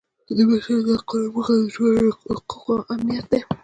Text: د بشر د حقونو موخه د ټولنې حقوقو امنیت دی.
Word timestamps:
د 0.37 0.37
بشر 0.49 0.77
د 0.85 0.87
حقونو 0.99 1.27
موخه 1.33 1.53
د 1.61 1.63
ټولنې 1.75 2.09
حقوقو 2.15 2.75
امنیت 2.93 3.25
دی. 3.31 3.41